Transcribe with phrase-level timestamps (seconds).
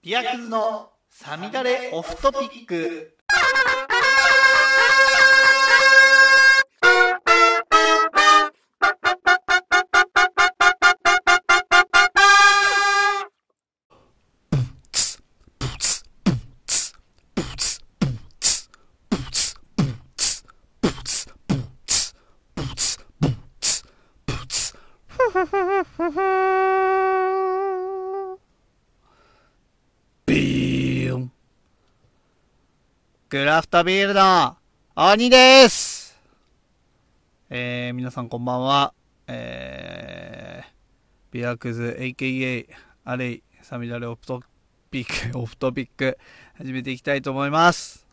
[0.00, 3.16] ビアクズのサミダレオフトピック。
[33.30, 34.56] クラフトビールの
[34.96, 36.18] 鬼です
[37.50, 38.94] えー、皆さんこんばんは。
[39.26, 40.66] えー、
[41.30, 42.66] ビアクズ AKA
[43.04, 44.42] アレイサミダレオフト
[44.90, 46.16] ピック、 オフトピック
[46.54, 48.08] 始めていきたいと思います。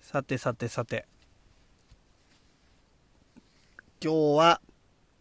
[0.00, 1.06] さてさてさて。
[4.04, 4.60] 今日は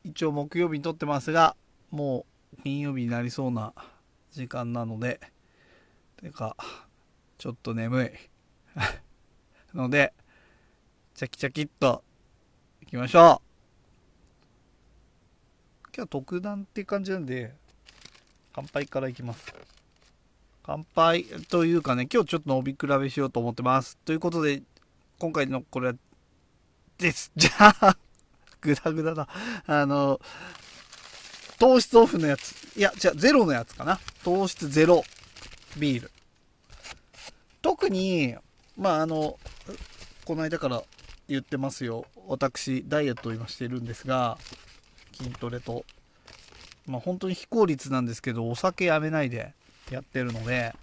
[0.04, 1.56] 一応木曜日に撮ってますが、
[1.90, 2.26] も
[2.60, 3.74] う金曜日になりそうな
[4.32, 5.22] 時間なので、
[6.18, 6.58] てか、
[7.38, 8.31] ちょっと眠い。
[9.74, 10.14] ので、
[11.16, 12.04] チャキチャキっと
[12.82, 13.52] 行きましょう。
[15.88, 17.56] 今日は特段って感じなんで、
[18.54, 19.54] 乾杯からいきます。
[20.64, 23.98] 乾杯というかね、今日ちょっと飲み比べしようと思ってます。
[23.98, 24.64] ということで、
[25.20, 25.96] 今回のこれ、
[27.02, 27.32] です。
[27.36, 27.98] じゃあ、
[28.62, 29.28] ぐだぐだだ。
[29.66, 30.22] あの、
[31.60, 32.56] 糖質オフのやつ。
[32.78, 34.00] いや、じゃあゼロのやつかな。
[34.24, 35.04] 糖質ゼロ
[35.78, 36.12] ビール。
[37.62, 38.36] 特に、
[38.78, 39.38] まあ、あの、
[40.26, 40.84] この間から
[41.28, 42.06] 言ってますよ。
[42.28, 44.38] 私、ダイエットを今してるんですが、
[45.14, 45.86] 筋トレと。
[46.88, 49.54] まあ、本当に非効率なんですけど、お酒やめないで
[49.92, 50.74] やってるので、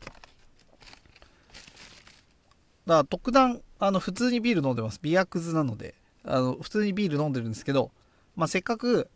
[2.87, 4.99] だから特段、あの、普通にビール飲んでます。
[5.03, 7.91] ビアクズなので、あの、普通にビール飲んでるんですけど、
[8.35, 9.09] まあ、せっかく、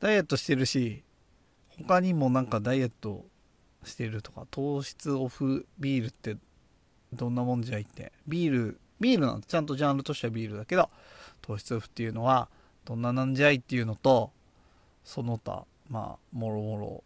[0.00, 1.02] ダイエットしてるし、
[1.86, 3.24] 他にもなんかダイエット
[3.84, 6.36] してるとか、糖質オフビールって
[7.12, 10.90] どんなもんじゃいって、ビール、ビールなんてちゃんとジャンルとしてはビールだけど、
[11.42, 12.48] 糖質オフっていうのは
[12.84, 14.30] どんななんじゃいっていうのと、
[15.04, 17.04] その他、まあ、もろもろ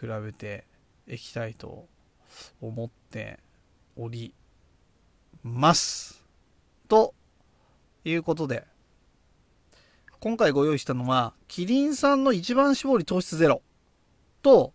[0.00, 0.64] 比べて
[1.06, 1.86] いきたいと
[2.60, 3.38] 思って
[3.96, 4.32] おり
[5.42, 6.24] ます。
[6.88, 7.14] と
[8.04, 8.64] いうことで、
[10.20, 13.62] 今回ご用意したのは、キリンさんの一番搾り糖質ゼロ
[14.42, 14.72] と、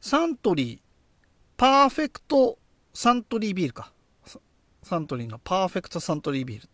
[0.00, 0.85] サントリー、
[1.56, 2.58] パーフェクト
[2.92, 3.92] サントリービールか。
[4.82, 6.68] サントリーのパーフェクトサントリービール。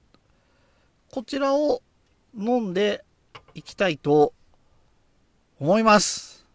[1.10, 1.82] こちらを
[2.37, 3.04] 飲んで
[3.54, 4.34] いきたいと
[5.60, 6.47] 思います。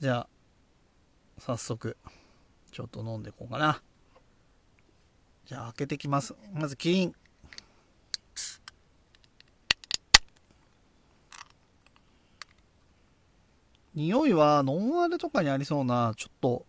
[0.00, 0.28] じゃあ、
[1.38, 1.96] 早速、
[2.70, 3.82] ちょっと飲んでいこうかな。
[5.46, 6.34] じゃあ開けてきます。
[6.52, 7.14] まずキリン。
[13.94, 16.66] 匂いはノンアルとかにありそうな、ちょっと、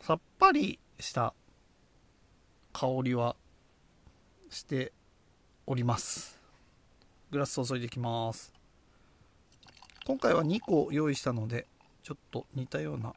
[0.00, 1.34] さっぱりした
[2.72, 3.34] 香りは
[4.50, 4.92] して
[5.66, 6.40] おります。
[7.32, 8.52] グラス注いでいきます。
[10.06, 11.66] 今回は2個用意したので、
[12.04, 13.14] ちょっと似たような、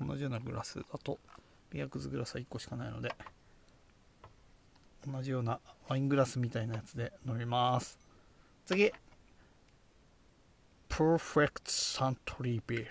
[0.00, 1.18] 同じようなグラスだと、
[1.70, 3.14] ビアクズグラスは1個しかないので、
[5.04, 7.98] 同じようなワイングラスみたいなやつで飲みます。
[8.64, 8.92] 次。
[10.96, 12.86] Perfect Suntory Beer。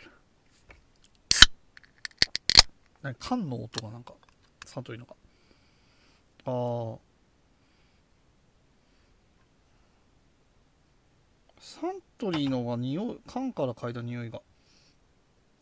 [3.02, 4.14] 何缶の音がなんか、
[4.64, 5.16] サントリーのか。
[6.46, 6.98] あー。
[11.60, 14.40] サントリーのが匂い、缶から嗅いだ匂いが、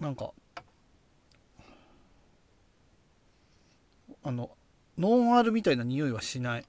[0.01, 0.33] なんか、
[4.21, 4.51] あの、
[4.97, 6.59] ノンアルみたいな匂いはしない。
[6.59, 6.65] っ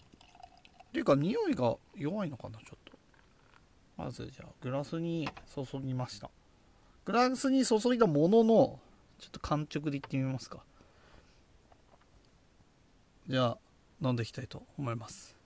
[0.93, 2.84] ていうか、匂いが弱いのかな、ちょっと。
[3.97, 6.31] まず、じゃあ、グラスに注ぎました。
[7.05, 8.81] グラスに注いだものの、
[9.19, 10.65] ちょっと完直でいってみますか。
[13.29, 13.59] じゃあ、
[14.03, 15.37] 飲んでいきたいと思います。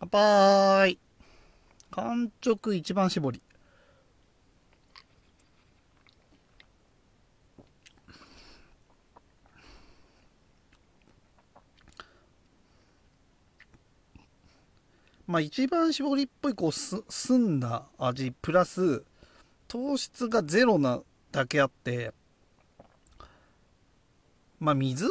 [0.00, 0.98] 乾杯
[1.90, 3.42] 完直一番搾り。
[15.28, 19.04] まあ一番搾りっぽいこうす澄んだ味プラス
[19.68, 22.14] 糖質がゼロなだけあって
[24.58, 25.10] まあ水っ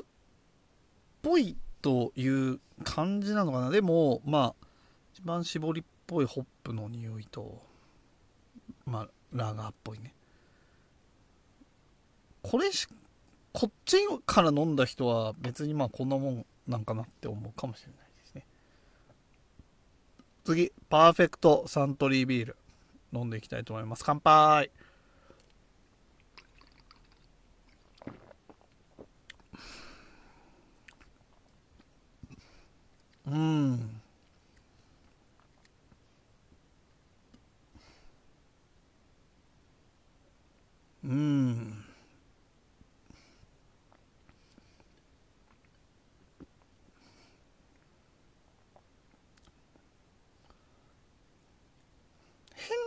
[1.21, 3.69] ぽいという感じなのかな。
[3.69, 4.67] でもまあ
[5.13, 7.61] 一番搾りっぽいホップの匂いと
[8.87, 10.15] まあラガーっぽいね。
[12.41, 12.87] これし
[13.53, 18.06] こっちから飲んだ人は別にまあこんなもんなんかなって思うかもしれない。
[20.47, 22.55] 次パーフェクトサントリービール。
[23.11, 24.03] 飲んでいきたいと思います。
[24.05, 24.71] 乾杯。
[33.25, 34.01] うん。
[41.03, 41.86] うん。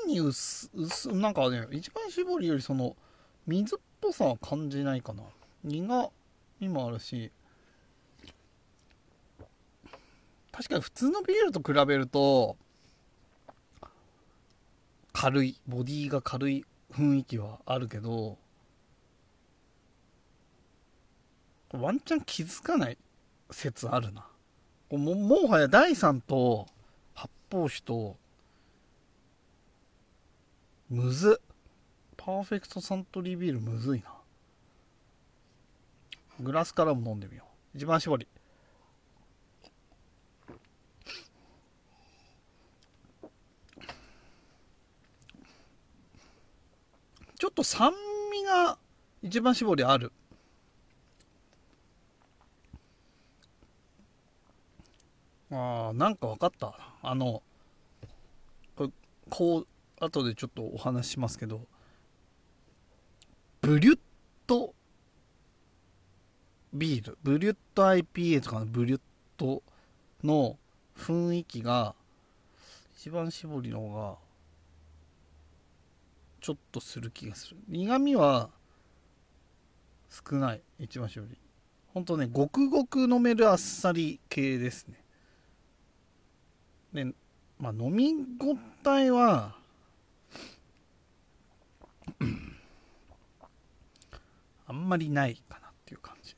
[0.06, 2.96] 変に薄薄なんかね一番搾りよりその
[3.46, 5.22] 水っぽさは感じないかな。
[5.64, 6.10] 苦
[6.60, 7.32] みもあるし。
[10.52, 12.56] 確かに普通のビールと比べると
[15.12, 18.36] 軽いボディが軽い雰囲気はあるけど
[21.72, 22.98] ワンチャン気づかない
[23.50, 24.26] 説あるな。
[24.90, 26.66] ももはや第3と
[27.14, 28.16] 発泡酒と
[30.90, 31.40] むず。
[32.16, 34.12] パーフェクトサントリービールむずいな。
[36.40, 37.44] グラスからも飲んでみよ
[37.74, 37.78] う。
[37.78, 38.26] 一番搾り。
[47.38, 47.92] ちょっと酸
[48.32, 48.76] 味が
[49.22, 50.12] 一番搾りある。
[55.52, 56.74] あーなんか分かった。
[57.02, 57.42] あの
[58.76, 58.90] これ
[59.30, 59.66] こう
[60.00, 61.66] 後でちょっとお話しますけど
[63.60, 63.98] ブリュッ
[64.46, 64.74] ト
[66.72, 69.00] ビールブリュット IPA とかのブリュッ
[69.36, 69.62] ト
[70.24, 70.56] の
[70.96, 71.94] 雰囲気が
[72.96, 74.16] 一番搾りの方が
[76.40, 77.56] ちょっとする気がする。
[77.68, 78.50] 苦味は
[80.08, 81.36] 少ない一番搾り。
[81.92, 85.04] ほんとねごくごく飲めるあっさり系ですね。
[86.92, 87.04] で
[87.58, 89.59] まあ飲み応えは
[94.70, 96.36] あんまりないかなっていう感じ。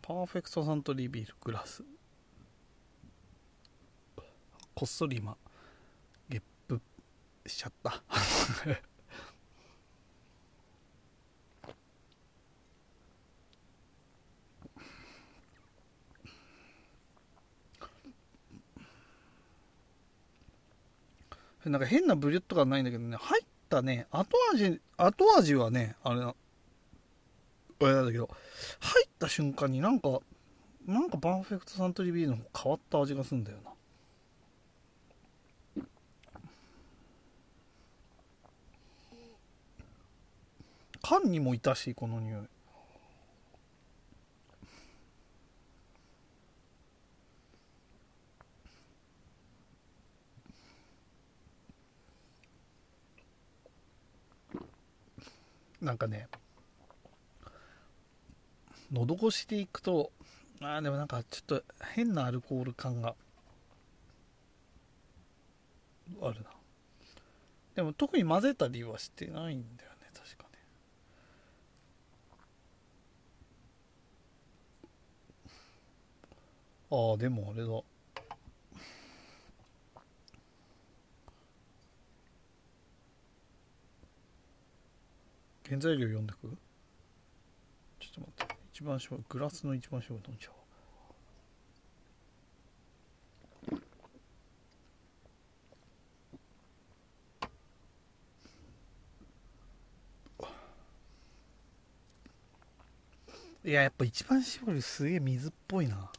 [0.00, 1.84] パーフェクトサントリービールグラス。
[4.74, 5.36] こっそり今
[6.30, 6.80] ゲップ
[7.46, 8.02] しちゃった。
[21.68, 24.06] なんか変なブリュットがないんだけどね入ったね。
[24.10, 26.34] 後味後味はねあれな
[27.80, 28.28] あれだけど
[28.80, 30.20] 入った瞬間になんか
[30.86, 33.70] なんかパーフェクトサントリービールの変わった味がするんだよな。
[41.02, 42.40] 缶にもいたしこの匂い。
[55.80, 56.28] なんかね
[58.92, 60.10] 喉越しでいくと
[60.60, 61.62] あーでもなんかちょっと
[61.94, 63.14] 変なアルコール感が
[66.22, 66.50] あるな。
[67.76, 70.58] でも特に混ぜたりはしてないんだよね確かね。
[76.90, 77.97] ああでもあれだ。
[85.68, 86.56] 原材料読んでく？
[88.00, 88.56] ちょっと待って。
[88.72, 90.54] 一番小グラスの一番小飲んじゃお
[103.64, 106.10] ういややっぱ一番搾りすげえ水っぽいな。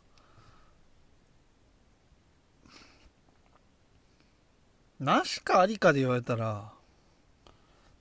[5.00, 6.74] なしかありかで言われたら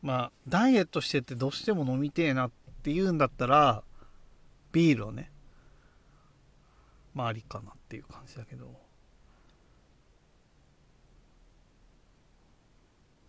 [0.03, 2.51] まあダイエットしててどうしても飲みてえなっ
[2.83, 3.83] て言うんだったら
[4.73, 5.31] ビールをね
[7.15, 8.87] まあありかなっていう感じだけど。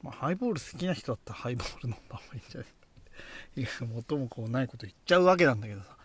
[0.01, 2.65] まあハイボール好きな人だったらハイボール飲んだ方がいいんじゃな
[3.57, 3.59] い？
[3.61, 5.97] いや元もこうないこと言っちゃうわけなんだけどさ。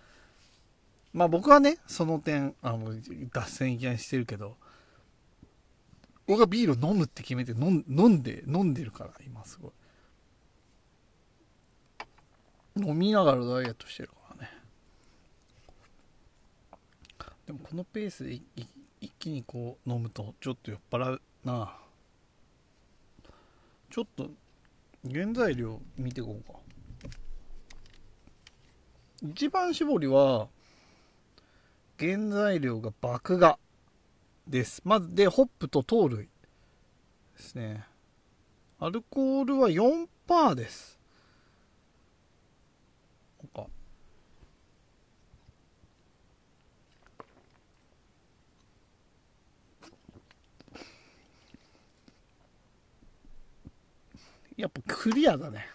[1.12, 2.92] まあ僕はねその点あの
[3.32, 4.56] 脱線いきなりしてるけど
[6.26, 9.72] 僕はビールを飲むって決めて飲ん飲んで飲んでるから今すごい。
[12.76, 14.50] 飲みながらダイエットしてるからね。
[17.46, 18.40] でもこのペースで
[19.00, 21.76] 一気にこう飲むとちょっと酔っ払うな。
[23.90, 24.30] ちょっと
[25.10, 26.58] 原材料見ていこうか。
[29.22, 30.48] 一番搾りは
[31.98, 33.58] 原材料が麦芽
[34.48, 34.82] です。
[34.84, 36.28] まずでホップと糖類で
[37.36, 37.84] すね。
[38.80, 40.98] アルコールは4%です
[43.42, 43.70] なんか
[54.56, 55.66] やっぱクリアだね。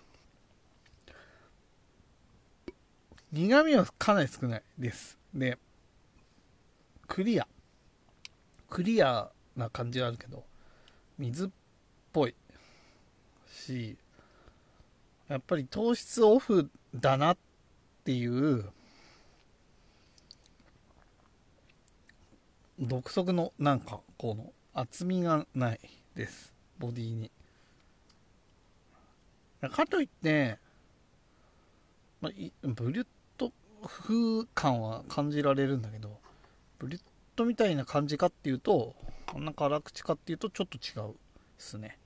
[3.31, 5.17] 苦味はかなり少ないです。
[5.33, 5.57] で
[7.07, 7.47] クリア。
[8.69, 10.43] クリアな感じはあるけど
[11.17, 11.49] 水っ
[12.13, 12.35] ぽい
[13.51, 13.97] し
[15.27, 17.37] やっぱり糖質オフだなっ
[18.03, 18.65] ていう
[22.79, 25.79] 独特のなんかこの厚みがない
[26.15, 26.53] です。
[26.79, 27.29] ボディに。
[29.67, 30.57] かといって、
[32.21, 32.31] まあ、
[32.63, 33.51] ブリュット
[33.85, 36.19] 風感は感じられるんだけど
[36.77, 37.03] ブリュッ
[37.35, 38.95] トみたいな感じかっていうと
[39.27, 41.15] こんな辛口かっていうとちょっと違うで
[41.57, 41.97] すね。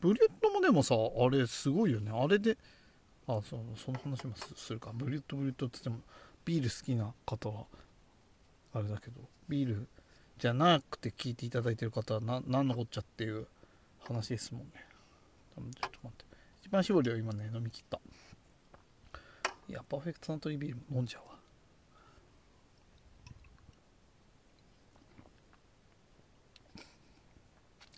[0.00, 2.10] ブリュットもでもさあれすごいよね。
[2.12, 2.56] あれで
[3.28, 4.90] あそうその話もすするか。
[4.92, 6.04] ブリュットブリュットって言っても
[6.44, 7.66] ビール好きな方は
[8.74, 9.86] あれだけどビール
[10.42, 13.46] じゃなくて聞いていただいてる方はな何のこっちゃっていう
[14.00, 14.70] 話ですもんね。
[15.54, 16.24] ちょっと待って。
[16.62, 18.00] 一番搾りを今ね飲み切った。
[19.68, 21.38] いやパーフェクトサントリービール飲んじゃうわ。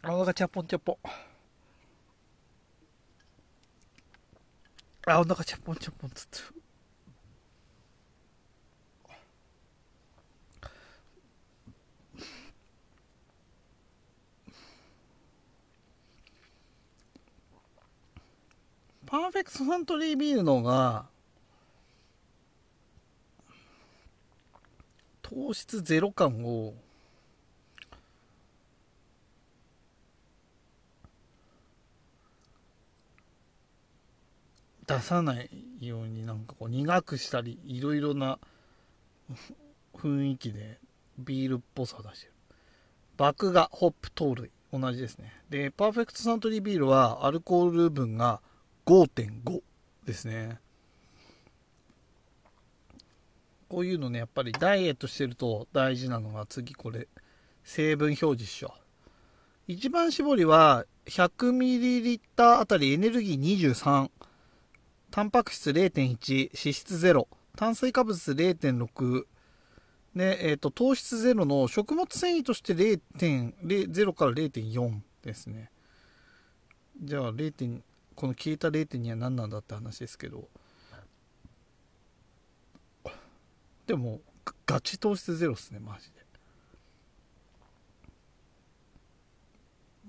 [0.03, 0.99] 泡がチャポンチャポ。
[1.03, 1.09] ン
[5.07, 6.64] あお腹チャポンチャポンつって。
[19.15, 21.07] パーフェクトサントリービールのが
[25.23, 26.75] 糖質ゼロ感を
[34.85, 35.49] 出さない
[35.81, 38.41] ようになんかこう苦くしたりいろいろな
[39.97, 40.81] 雰囲気で
[41.21, 42.33] ビールっぽさを出してる。
[43.17, 45.33] 麦芽ホップ糖類同じですね。
[45.51, 48.41] でパーフェクトサントリービールはアルコール分が
[48.87, 49.63] 5.5
[50.05, 50.59] ですね。
[53.69, 57.09] こういうのねやっぱりダイエットしてると大事なのが次これ。
[57.65, 58.75] 成分表示っしょ。
[59.67, 64.11] 一番搾りは 100ml あたりエネルギー23
[65.11, 67.27] タンパク質0.1脂質0
[67.57, 69.25] 炭水化物0.6
[70.15, 75.71] で、えーと、糖質0の食物繊維として0.0から0.4ですね。
[77.03, 77.81] じゃあ 0.
[78.15, 80.49] この消えた0.2は何なんだって話ですけど
[83.87, 84.21] でも
[84.67, 86.25] ガチ糖質ゼロっすねマジで。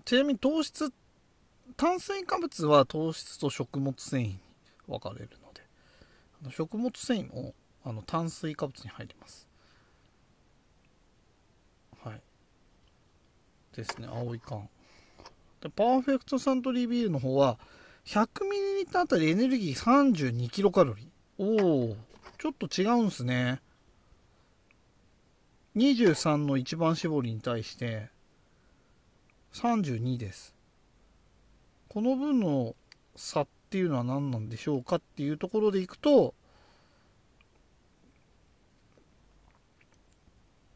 [0.05, 0.93] ちなみに糖質
[1.75, 4.39] 炭水化物は糖質と食物繊維に
[4.87, 5.61] 分かれるので
[6.41, 9.47] あの食物繊維もあの炭水化物に入ります。
[12.03, 12.21] はい。
[13.75, 14.69] ですね青い缶。
[15.61, 17.57] でパーフェクトサントリービールの方は
[18.05, 20.95] 100ml あたりエネルギー 32kcal
[21.37, 21.45] お
[21.91, 21.97] お
[22.37, 23.61] ちょっと違うんすね。
[25.75, 28.09] 23の一番搾りに対して
[29.53, 30.53] 32です。
[31.89, 32.75] この分の
[33.15, 36.33] 差っていうのは何なんでしょうかっていうところでいくと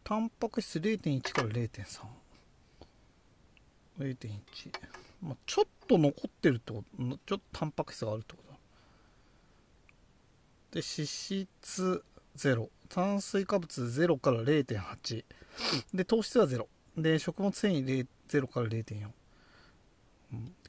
[0.04, 2.02] タンパク質0.1から0.3
[4.00, 4.40] 0.1
[5.22, 8.50] まあ、ちょっと残ってるってことちょっとタンパク質があるってこと。
[10.80, 12.04] で脂質
[12.38, 15.26] 0炭水化物0から0.8
[15.96, 19.10] で糖質は0で食物繊維0から0.4、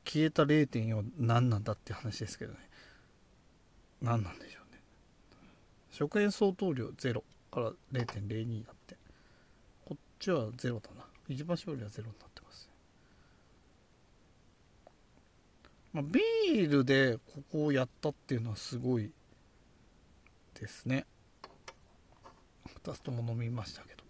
[0.05, 2.59] 消えた0.4何なんだって話ですけどね。
[4.01, 4.81] 何なんでしょうね。
[5.91, 8.97] 食塩相当量0から0.02だって。
[9.85, 11.05] こっちは0だな。
[11.29, 12.41] 一番搾りは0になって
[15.93, 19.11] まあ、ビールでここをやったっていうのはすごい
[20.59, 21.07] ですね。
[22.85, 24.01] 2つとも飲みましたけど。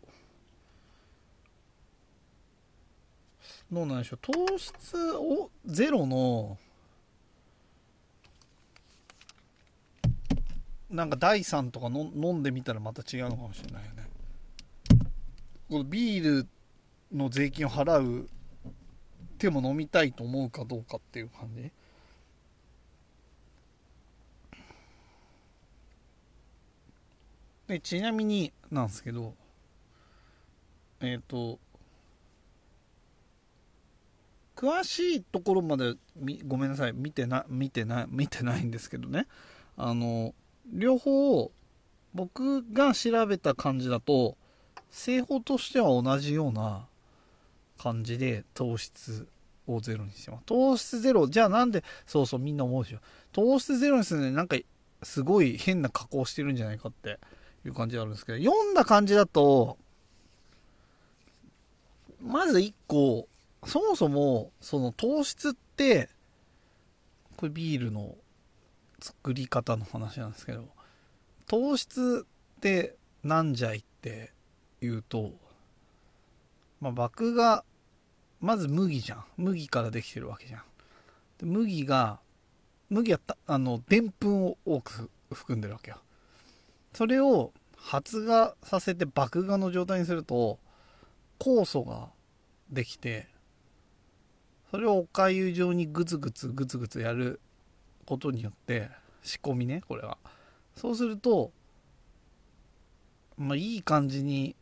[3.73, 4.19] どうなんでしょう。
[4.21, 6.59] 糖質をゼロの
[10.91, 14.09] なんか第3とかの飲んでみたらまた違うのかもしれないよね。
[15.71, 16.49] このビール
[17.13, 18.29] の税金を払う
[19.41, 21.73] 手も飲みたいと思うかどうかっていう感じ？
[27.67, 29.35] でちなみになんですけど
[31.01, 31.59] えっ、ー、と
[34.57, 35.95] 詳しいところまで
[36.47, 36.93] ごめんなさい。
[36.93, 39.27] 見てな見てな見てないんですけどね。
[39.79, 40.35] あの
[40.71, 41.51] 両方
[42.13, 44.37] 僕が調べた感じだと
[44.91, 46.87] 製法としては同じような
[47.81, 49.27] 感じで糖質
[49.67, 50.45] をゼロにしてます。
[50.45, 52.99] 糖質ゼロじゃあなんでそうそうみんな思うでしょ。
[53.33, 54.57] 糖質ゼロにするのになんか
[55.03, 57.19] すごい変な加工してるんじゃないかって
[57.65, 59.79] いう感じがあるんですけど読んだ感じだと
[62.23, 63.29] まず1個
[63.65, 66.11] そもそもその糖質って
[67.37, 68.15] これビールの
[69.01, 70.69] 作り方の話なんですけど
[71.47, 72.27] 糖質
[72.59, 74.33] ってなんじゃいって
[74.83, 75.33] 言うと
[76.81, 77.65] まあ麦が
[78.41, 79.25] まず麦じゃん。
[79.37, 80.63] 麦からできてるわけじゃん。
[81.39, 82.21] で麦が
[82.89, 85.99] 麦はあのでんぷんを多く含んでるわけよ。
[86.95, 90.59] それを発芽させて麦芽の状態にすると
[91.39, 92.09] 酵素が
[92.71, 93.29] できて
[94.71, 97.41] それをおかゆ状にグツグツグツグツやる
[98.07, 98.91] ことによって
[99.23, 100.19] 仕込みねこれは。
[100.77, 101.53] そうすると
[103.37, 104.57] まあいい感じに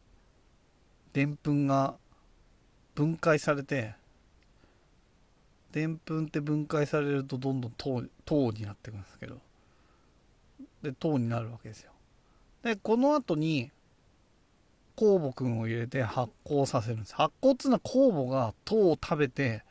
[1.13, 1.97] でんぷんが
[2.99, 3.95] 分解されて
[5.71, 9.39] でんぷんって分解されるとどんどん糖糖になっていくんですけど。
[10.83, 11.93] で糖になるわけですよ。
[12.65, 13.71] でこの後に
[14.97, 17.15] 酵母くんを入れて発酵させるんです。
[17.15, 19.63] 発酵っていうのは酵母が糖を食べて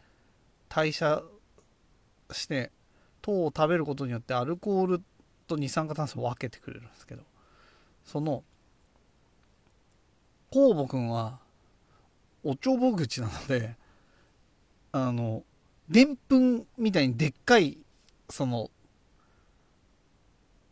[0.70, 1.22] 代謝
[2.32, 2.72] して
[3.22, 5.02] 糖を食べることによってアルコール
[5.48, 7.24] と二酸化炭素を分けてくれるんですけど。
[8.06, 8.46] その
[10.50, 11.40] 酵母くんは
[12.50, 13.76] おちょぼ口なので
[14.94, 15.44] あの
[15.90, 17.78] でんぷんみたいにでっかい
[18.30, 18.72] その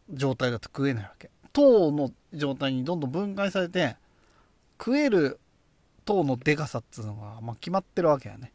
[0.09, 1.29] 状態だと食えないわけ。
[1.51, 3.97] 糖の状態にどんどん分解されて
[4.79, 5.37] 食える
[6.05, 8.53] 糖のでかさっつうのが、まあ、決まってるわけやね。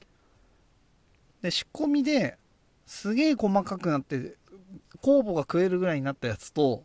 [1.42, 2.38] で仕込みで
[2.86, 4.36] すげえ細かくなって
[5.02, 6.84] 酵母が食えるぐらいになったやつと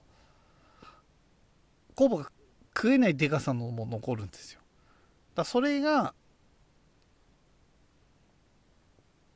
[1.95, 2.29] 酵母が
[2.75, 4.59] 食えないでかさのも残るんですよ。
[5.33, 6.13] だそれが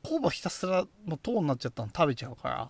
[0.09, 2.69] ほぼひたすらもう糖になっちゃったの食べちゃうから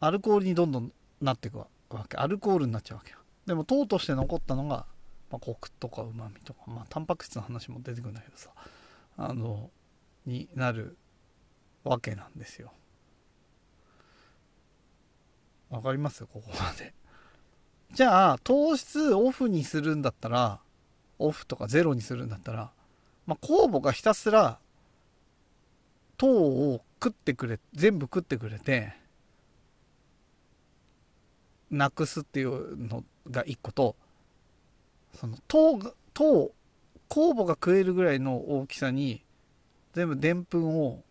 [0.00, 1.66] アルコールにどんどんなっていくわ
[2.08, 2.16] け。
[2.16, 3.18] アルコールになっちゃうわけよ。
[3.46, 4.86] でも糖として残ったのが、
[5.30, 6.60] まあ、コクとかうまみとか。
[6.66, 8.50] まあタンパク質の話も出てくるんだけどさ。
[9.16, 9.70] あの
[10.26, 10.98] になる
[11.84, 12.72] わけなんですよ。
[15.70, 16.26] わかります？
[16.26, 16.92] ここまで。
[17.92, 20.60] じゃあ糖質オフにするんだったら
[21.18, 22.72] オフとかゼロにするんだったら、
[23.26, 24.58] まあ、酵母がひたすら
[26.16, 28.94] 糖を食ってくれ全部食ってくれて
[31.70, 33.96] なくすっていうのが1個と
[35.14, 35.78] その糖
[36.12, 36.52] 糖
[37.08, 39.22] 酵母が食えるぐらいの大きさに
[39.92, 41.02] 全部でんぷんを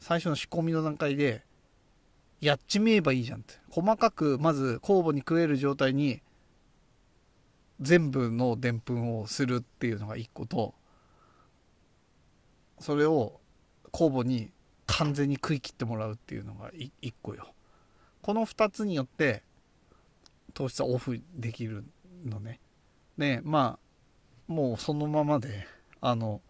[0.00, 1.42] 最初の仕込みの段階で
[2.40, 3.54] やっちめえばいいじゃんって。
[3.70, 6.22] 細かくまず酵母に食える状態に
[7.80, 10.74] 全部のでんぷんをするっていうのが1個と
[12.80, 13.40] それを
[13.92, 14.50] 酵母に
[14.86, 17.52] 完全に食い切ってもらうっていうのが1個よ。
[18.22, 19.42] この2つによって
[20.54, 21.84] 糖質はオフできる
[22.24, 22.60] のね。
[23.18, 25.66] でまあもうそのままで
[26.00, 26.40] あの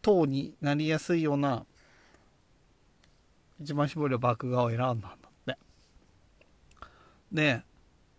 [0.00, 1.66] 糖になりやすいような
[3.60, 5.12] 一番搾りは麦芽を選んだんだっ
[5.46, 5.58] て。
[7.32, 7.62] で、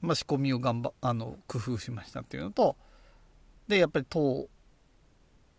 [0.02, 2.76] まあ、仕込みを頑張あの工夫しましたっていうのと
[3.68, 4.48] でやっぱり糖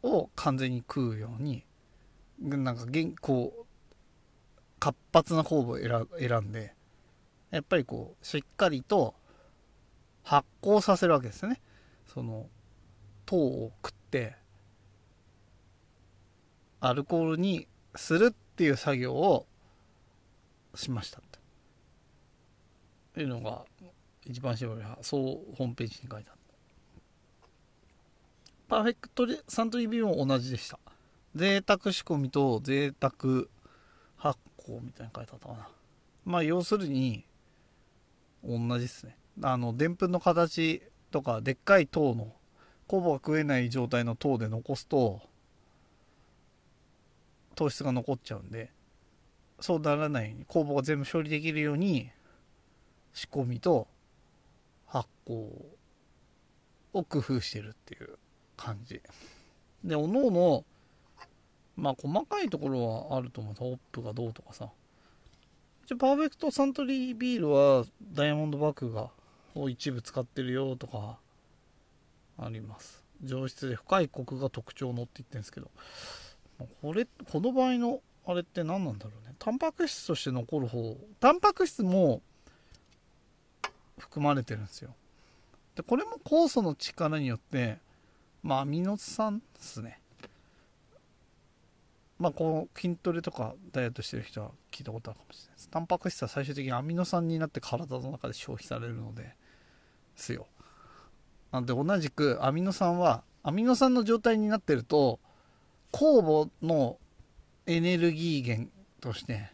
[0.02, 1.64] を完全に食うように
[2.40, 2.86] なんか
[3.20, 3.66] こう
[4.78, 6.74] 活発な酵母を選んで
[7.50, 9.14] やっぱりこうしっかりと
[10.22, 11.60] 発酵させるわけですね。
[12.06, 12.46] その
[13.26, 14.36] 糖を食って
[16.80, 19.46] アルコールにするっていう作業を
[20.74, 21.20] しました
[23.14, 23.64] というのが
[24.24, 26.39] 一番搾りはそうホームページに書いてあった。
[28.70, 30.78] パーフェクトサントリービューも同じでした。
[31.34, 33.46] 贅沢仕込みと贅沢
[34.16, 35.68] 発酵みたいに書いてあったかな。
[36.24, 37.24] まあ要するに
[38.44, 39.16] 同じですね。
[39.42, 42.32] あのでんぷんの形とかでっかい糖の
[42.86, 45.20] 酵母が食えない状態の糖で残すと
[47.56, 48.70] 糖質が残っちゃうんで
[49.58, 52.08] そうならないように酵母が全部処理できるように
[53.14, 53.88] 仕込みと
[54.86, 55.32] 発酵
[56.92, 58.16] を工夫してるっていう。
[58.60, 59.00] 感じ。
[59.82, 60.64] でおのおの
[61.76, 63.54] まあ細かいところはあると思う。
[63.54, 64.68] ホップがどうとかさ。
[65.84, 69.10] 一応パーフェクトサントリービールはダイヤモンドバッグが
[69.54, 71.18] を一部使ってるよとか
[72.38, 73.02] あります。
[73.24, 75.70] 上質で深いコクが特徴のって言ってるんですけど。
[76.82, 79.34] これこの場合のあれって何なんだろうね。
[79.38, 82.20] タンパク質として残る方タンパク質も
[83.98, 84.94] 含まれてるんですよ。
[85.74, 87.78] でこれも酵素の力によって
[88.42, 90.00] まあアミノ酸ですね。
[92.18, 95.68] まあこう筋トレとかダイエットしてる人は聞いたことあるかもしれないです。
[95.70, 99.34] タンパク質は最終的にアミノ酸になって体の中で消費されるので
[100.16, 100.46] すよ。
[101.52, 105.18] なので同じくアミノ酸はアミノ酸の状態になってると
[105.92, 106.98] 酵母の
[107.66, 109.50] エネルギー源として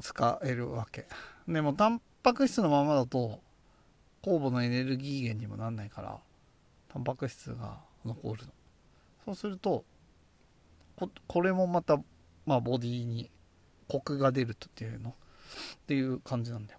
[0.00, 1.06] 使えるわけ。
[1.46, 3.40] でもタンパク質のままだと
[4.22, 6.18] 酵母のエネルギー源にもなんないから
[6.92, 8.52] タンパク質が残るの。
[9.24, 9.84] そうすると
[11.26, 11.98] これもまた、
[12.44, 13.30] まあ、ボディに
[13.88, 15.10] コクが出るっていうの？
[15.10, 15.14] っ
[15.86, 16.78] ていう感じなんだよ、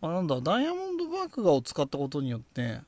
[0.00, 2.80] まあ、なんだダイヤモンドバークガーを使ったことによって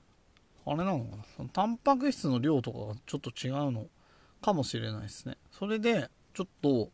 [0.66, 1.24] あれなのかな？
[1.36, 3.86] そのタンパク質の量とかがちょっと違うの？
[4.42, 5.36] かもしれないですね。
[5.50, 6.90] それでちょっと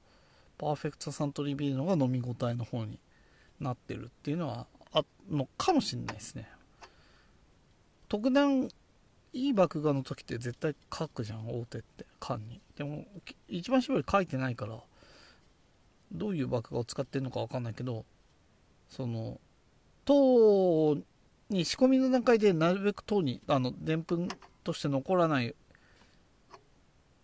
[0.59, 2.99] パーフェクトサントリービールのが飲み応えの方に
[3.61, 6.49] なってるっていうのはあのかもしれないですね。
[8.09, 8.69] 特段
[9.33, 12.05] いい麦芽の時って絶対書くじゃん大手って。
[12.23, 12.61] 缶に。
[12.77, 13.05] でも
[13.49, 14.79] 一番搾り書いてないから
[16.13, 18.05] どういう麦芽を使ってるのか分かんないけど
[18.89, 19.41] その
[20.05, 20.97] 糖
[21.51, 24.29] に仕込みの段階でなるべく糖にあのでんぷん
[24.63, 25.55] として残らない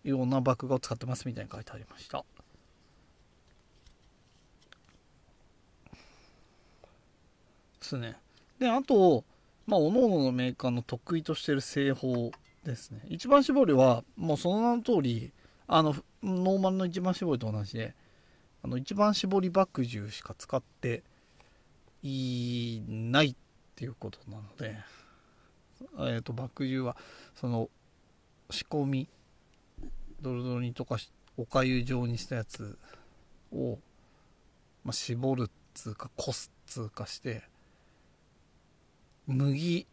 [0.05, 2.25] ような麦芽を使ってますみたいに書いてありました。
[7.81, 8.17] ですね
[8.59, 9.25] であと
[9.69, 12.33] まあ、各々のメーカーの得意としてる製法
[12.65, 13.01] ですね。
[13.11, 15.31] 一番搾りは、もうその名の通り、
[15.67, 17.95] あの、ノーマルの一番搾りと同じで、
[18.63, 21.03] あの、一番搾り麦汁しか使って
[22.03, 23.35] いないっ
[23.77, 24.79] ていうことなので、
[25.99, 26.97] えっ、ー、と、麦汁は、
[27.35, 27.69] その、
[28.49, 29.07] 仕込み、
[30.23, 32.79] ドロドロに溶かし、おかゆ状にしたやつ
[33.53, 33.79] を、
[34.83, 37.43] まあ、絞るっつうか、こすっつうかして、
[39.29, 39.87] 麦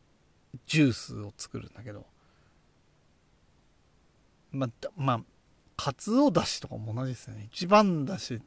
[0.65, 2.05] ジュースを作るんだけど
[4.51, 5.21] まあまあ
[5.75, 7.49] かつおだしとかも同じですよね。
[7.51, 8.41] 一番だし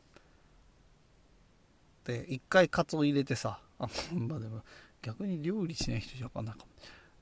[2.05, 4.63] で一回かつお入れてさあまあでも
[5.03, 6.69] 逆に料理しない人じゃ分かんないかも。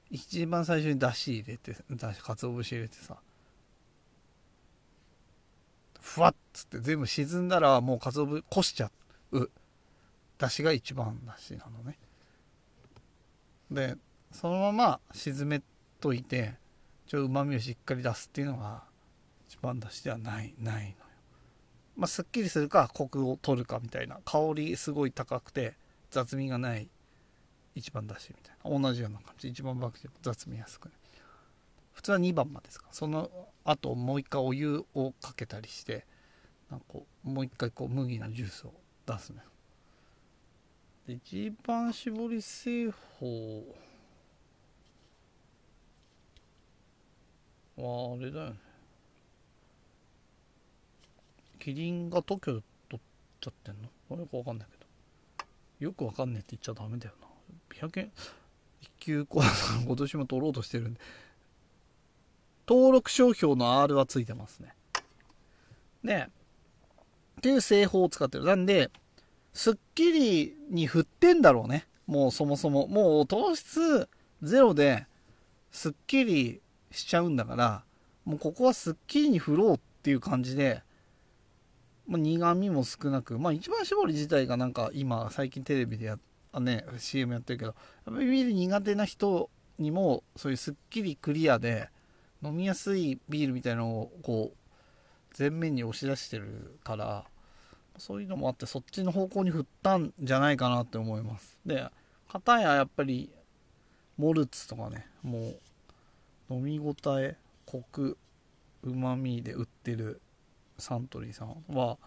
[0.09, 3.17] 一番最初にだし入れてだしかつお節入れてさ
[6.01, 8.91] ふわっつって全部沈んだらもうかつお節こしちゃ
[9.33, 9.51] う。
[10.39, 11.99] だしが一番だしなのね。
[13.71, 13.97] で
[14.33, 15.63] そのまま沈め
[16.01, 16.55] といて
[17.07, 18.85] ちょうまみをしっかり出すっていうのが
[19.49, 20.95] 一番だしではないないのよ。
[21.97, 24.21] まあすっきりするかコクを取るかみたいな。
[24.25, 25.75] 香りすごい高くて
[26.11, 26.89] 雑味がない
[27.75, 28.79] 一番だしみたいな。
[28.79, 29.49] 同じような感じ。
[29.49, 30.95] 一番バクテ雑味安くね
[31.93, 32.89] 普通は2番までですか。
[32.93, 33.31] その
[33.65, 36.05] 後もう一回お湯をかけたりして
[36.71, 36.87] なんか
[37.23, 38.75] もう一回こう麦のジュースを
[39.07, 39.45] 出すのよ。
[41.09, 43.63] 一番搾り製法
[47.77, 48.57] はあれだよね。
[51.61, 53.01] キリンが特許取っ
[53.41, 53.77] ちゃってん
[54.11, 54.19] の？
[54.19, 54.87] よくわかんないけど。
[55.87, 57.29] よくわかんねえって言っちゃダメだよな。
[57.89, 58.13] 100円？
[58.81, 61.01] 一級コーナー今年も取ろうとしてるんで。
[62.69, 64.75] 登録商標の R はついてますね。
[66.03, 66.27] で
[67.39, 68.45] っていう製法を使ってる。
[68.45, 68.91] なんで
[69.57, 71.87] スッキリに振ってんだろうね。
[72.07, 72.87] もうそもそも。
[72.89, 74.07] もう糖質
[74.43, 75.07] ゼロで、
[75.71, 77.83] スッキリしちゃうんだから、
[78.27, 80.83] もうここはスッキリに振ろうっていう感じで、
[82.07, 86.19] まあ、苦味も少なく、まあ一番搾り自体がなんか今最近テレビでや
[86.53, 91.89] あね、CM やってるけど、やっぱりビール苦手な人にもそういうスッキリクリアで
[92.43, 97.25] 飲みやすいビールみたいなのをこう前面に押し出してるから、
[97.99, 101.59] そういうのもあってそっちの方向に振ったんじゃないかなって思います。
[101.65, 101.89] で
[102.29, 103.31] 片ややっぱり
[104.17, 105.55] モルツとかねも
[106.51, 108.17] う飲み応えコク
[108.83, 110.21] うまみで売ってる
[110.79, 111.99] サントリーさんは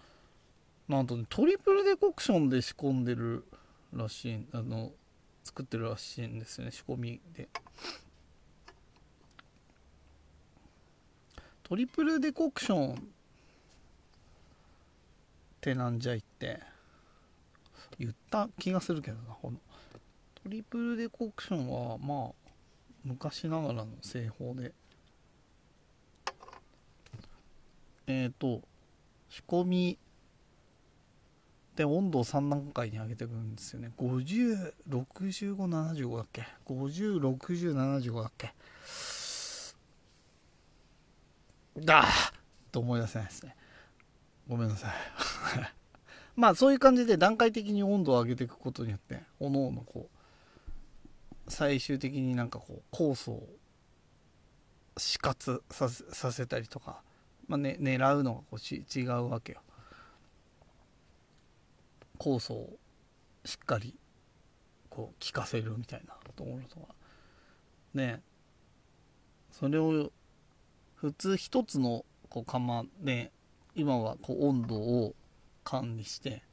[0.88, 3.46] なんとねトリプルデコクションで仕込んでる
[3.94, 4.92] らしいあの
[5.44, 7.50] 作ってるらしいんですよね仕込みで。
[11.64, 13.08] トリプルデコクション
[15.60, 16.62] ってなんじゃいって
[18.00, 19.58] 言った気がするけどなこの。
[20.42, 22.32] トリプルデコクションはまあ
[23.04, 24.72] 昔ながらの製法で。
[28.08, 28.62] えっ、ー、と
[29.30, 29.98] 仕込み
[31.76, 33.92] で温度を3段階に上げていくんですよね。
[34.00, 38.54] 506575だっけ？506075だっけ？
[41.82, 42.34] だー
[42.72, 43.58] と思い出せないですね。
[44.50, 44.94] ごめんなさい。
[46.36, 50.10] まあそういう感じで段階的に温度を上げていくことによって、おのおのこ
[51.48, 53.50] う、最終的になんかこう、酵素を
[54.98, 57.04] 死活させさせたりとか、
[57.48, 59.62] まあね、狙うのがこうち違うわけよ。
[62.18, 62.80] 酵素を
[63.46, 63.96] しっかり
[64.90, 66.96] こう効かせるみたいなところとか。
[67.94, 68.22] ね
[69.52, 70.12] それを
[70.96, 73.32] 普通一つのこう釜で
[73.76, 75.16] 今はこう温度を
[75.64, 76.44] 管理して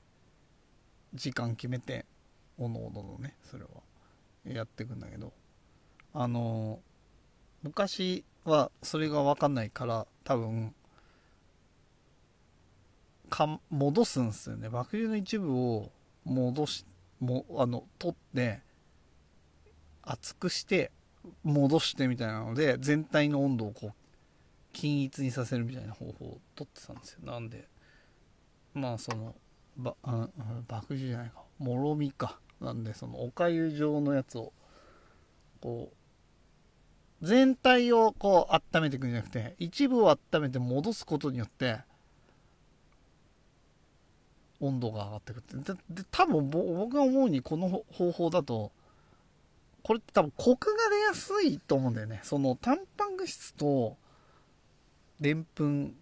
[1.14, 2.04] 時間決めて
[2.58, 3.70] おのおののねそれは
[4.44, 5.32] やっていくんだけど
[6.14, 6.80] あの
[7.62, 10.74] 昔はそれが分かんないから多分
[13.28, 14.68] か戻すんですよね。
[14.68, 15.90] 爆流の一部を
[16.24, 16.86] 戻し
[17.20, 18.60] もあの取って
[20.02, 20.92] 熱くして
[21.42, 23.92] 戻してみたいなので全体の温度をこう
[24.76, 27.20] 均一にさせるみたいな方法をとってたんですよ。
[27.24, 27.66] なんで
[28.74, 29.34] まあその
[29.74, 30.28] ばあ
[30.68, 31.42] 爆樹じゃないか。
[31.58, 32.38] もろみか。
[32.60, 34.52] なんでそのおかゆ状のやつを
[35.62, 35.90] こ
[37.22, 41.78] う全体をこう温めていくんじゃなくて一部を温めて戻すことによって
[44.60, 45.56] 温度が上がってくって。
[45.56, 48.72] でで多分僕が思うにこの方法だと
[49.82, 52.20] これって多分コクが出やすいと思うんだよね。
[52.24, 53.96] そのタンパク質と
[55.20, 55.94] でんぷん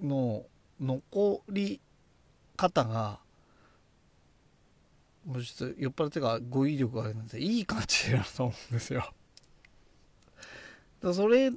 [0.00, 0.44] の
[0.80, 1.80] 残り
[2.56, 3.18] 方が
[5.26, 9.12] もうちょっと酔っ払ってから語彙力があるのでいい感じだと思うんですよ。
[11.02, 11.50] だそれ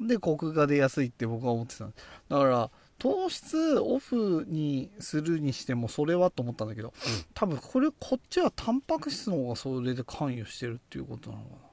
[0.00, 6.92] でコクが出やすいって僕は思ってただから糖質オフにするにしてもそれはと思ったんだけど、
[7.32, 11.67] 多分これこっちはタンパク質の方がそれで関与してるっていうことなのかな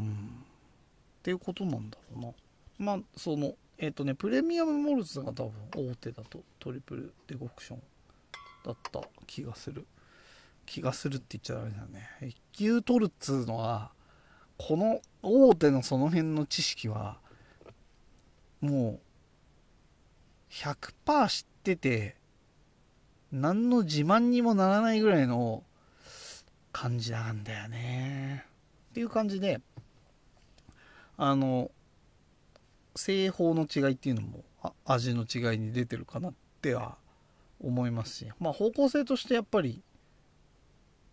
[0.00, 2.32] っていうことなんだろうな。
[2.78, 5.52] まあそのえっ、ー、とねプレミアムモルツが多分
[5.92, 6.42] 大手だと。
[6.58, 7.82] トリプルデコクション
[8.64, 9.86] だった気がする。
[10.66, 12.08] 気がするって言っちゃダメだよね。
[12.22, 13.90] 一級取るっつうのは
[14.56, 17.18] この大手のその辺の知識は
[18.60, 19.00] も
[20.50, 22.16] う100%知ってて
[23.32, 25.64] 何の自慢にもならないぐらいの
[26.72, 28.44] 感じなんだよね。
[28.90, 29.60] っていう感じで
[31.22, 31.70] あの
[32.96, 34.42] 製法の違いっていうのも
[34.86, 36.96] 味の違いに出てるかなっては
[37.62, 39.82] 思いますしまあ方向性としてやっぱり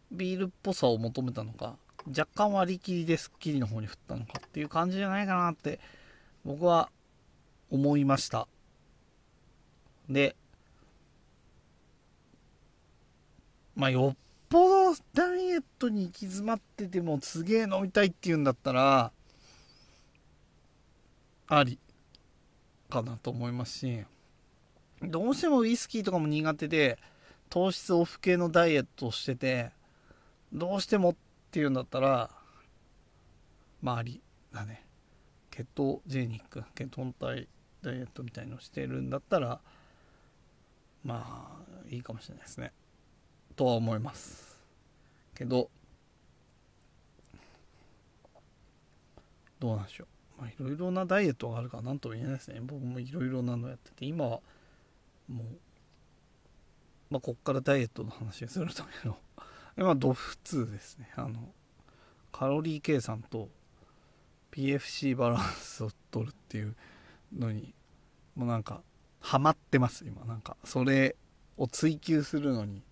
[0.09, 1.75] ビールっぽさを求めたのか
[2.07, 5.77] 若干割り切りでスッキリの方に振ったのかっていう感じじゃないかなって
[6.45, 6.89] 僕は
[7.69, 8.47] 思いました。
[10.07, 10.37] で
[13.75, 14.17] まあよっ
[14.47, 19.11] ぽどダイエットに行き詰まっててもすげえ飲みたいっていうんだったら
[21.47, 21.79] あり
[22.89, 24.03] かなと思いますし
[25.01, 26.97] どうしてもウイスキーとかも苦手で
[27.49, 29.71] 糖質オフ系のダイエットをしてて
[30.51, 31.15] どうしてもっ
[31.51, 32.29] ていうんだったら
[33.81, 34.21] まああり
[34.53, 34.83] だね。
[35.51, 37.47] ケトジェニックケトン体
[37.81, 39.59] ダイエットみたいのしてるんだったら
[41.03, 42.71] まあいいかもしれないですね。
[43.55, 44.57] とは思います。
[45.35, 45.69] けど
[49.59, 50.16] どうなんでしょう。
[50.37, 52.59] まあいろいろなダイエットがあるから何とも言えないですね。
[52.61, 54.39] 僕もいろいろなのやってて今は
[55.27, 55.45] もう
[57.09, 59.17] まあこっからダイエットの話をするための。
[59.77, 61.11] 今ドフ2ですね。
[61.15, 61.53] あの
[62.31, 63.49] カロリー計算と
[64.51, 66.75] PFC バランスを取るっていう
[67.35, 67.73] のに
[68.35, 68.81] もうなんか
[69.19, 70.25] ハマってます今。
[70.25, 71.15] なんかそれ
[71.57, 72.83] を追求するのに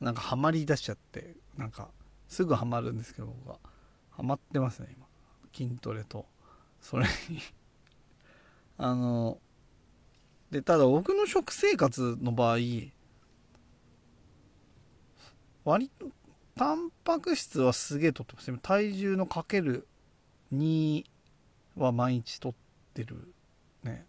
[0.00, 1.90] なんかハマりだしちゃってなんか
[2.28, 3.58] すぐハマるんですけど僕は。
[4.10, 5.03] ハマってますね今。
[5.54, 6.26] 筋トレと
[6.80, 7.40] それに。
[8.76, 9.38] あの
[10.50, 12.58] でただ僕の食生活の場合
[15.64, 16.10] 割と
[16.56, 18.58] タンパク質はすげえとってます。
[18.58, 19.88] 体重のかける
[20.52, 21.04] 2
[21.76, 22.54] は毎日とっ
[22.92, 23.34] てる。
[23.82, 24.06] ね。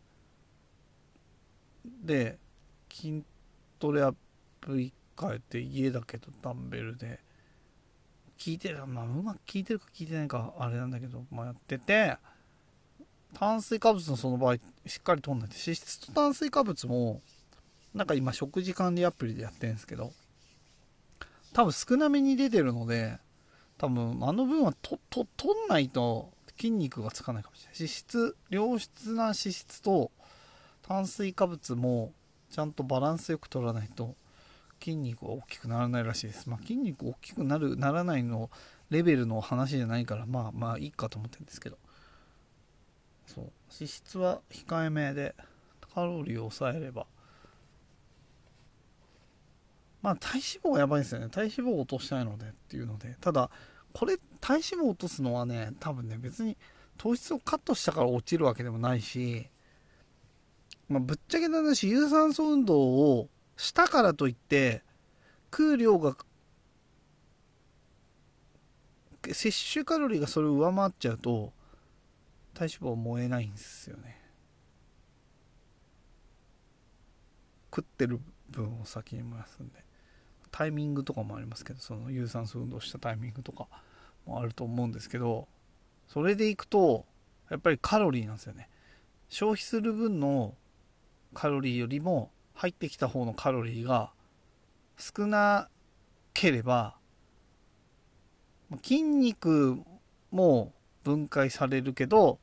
[2.03, 2.38] で
[2.91, 3.23] 筋
[3.79, 4.15] トレアッ
[4.62, 7.25] プ1回って家だけどダンベルで。
[8.38, 12.17] 聞いてる、まあ、うまく聞いてるか聞いてないかあれなんだけど、まあ、やってて、
[13.34, 17.21] 炭水化物のその場合、しっかりとんでて、脂質と炭水化物も、
[17.93, 20.12] なんか今食事管理アプリでやってるんですけど、
[21.54, 23.17] 多分少なめに出てるので、
[23.78, 27.76] 多分あの分はと、と、取んないと筋肉がつかないかもしれない。
[27.80, 30.12] 脂質、良質な脂質と
[30.82, 32.13] 炭水化物も
[32.52, 34.15] ちゃんとバランスよく取らないと
[34.86, 36.48] 筋肉は大きくならないらしいです。
[36.48, 38.52] まあ筋肉大きくなるならないの
[38.91, 41.78] レベルの話じゃないからまあまあいいかと思ってるんですけど。
[43.26, 43.45] そう。
[43.76, 45.34] 脂質は控えめで
[45.95, 47.08] カロリーを抑えれば。
[50.04, 51.30] まあ体脂肪はやばいですよね。
[51.30, 53.15] 体脂肪を落としたいのでっていうので。
[53.19, 53.50] ただ
[53.91, 56.58] これ体脂肪を落とすのはね多分ね別に
[57.00, 59.50] 糖質をカットしたから落ちるわけでもないし、
[60.88, 64.84] まあ、ぶっちゃけた話有酸素運動をしたからといって
[65.50, 66.15] 空量が
[69.32, 71.54] 摂取カロリーがそれを上回っちゃうと
[72.54, 74.22] 体脂肪燃えないんですよね。
[77.74, 79.84] 食ってる分を先に燃やすんで。
[80.52, 83.68] タイミングとかもありますけどその有酸素運動したタイミングとか
[84.26, 85.50] もあると思うんですけど
[86.08, 87.06] それでいくと
[87.50, 88.70] やっぱりカロリーなんですよね。
[89.28, 90.56] 消費する分の
[91.34, 94.12] カロリーよりも入ってきた方のカロリーが
[94.98, 95.70] 少な
[96.34, 96.96] ければ
[98.82, 99.78] 筋肉
[100.32, 102.39] も分解されるけど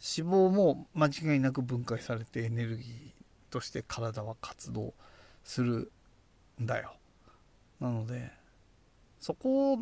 [0.00, 4.94] 脂肪も間違いなく分解されてエネルギーとして体は活動
[5.44, 5.90] する
[6.60, 6.94] んだよ。
[7.80, 8.30] なので
[9.18, 9.78] そこを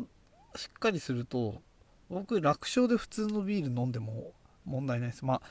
[0.55, 1.61] しっかりすると
[2.09, 4.33] 僕楽勝で普通のビール飲んでも
[4.65, 5.23] 問題ないです。
[5.23, 5.41] まあ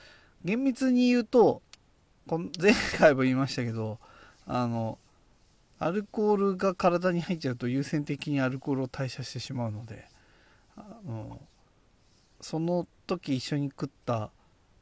[0.44, 1.62] 厳密に言うと
[2.37, 3.99] 前回も言いましたけど
[4.47, 4.99] あの
[5.79, 10.07] アルコールが体に入っちゃうと優先的にアルコールを代謝してしまうので
[10.77, 11.41] あの
[12.41, 14.31] その時一緒に食った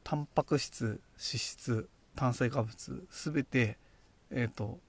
[0.03, 3.77] タンパク質脂質炭水化物全て
[4.31, 4.79] えっ、ー、と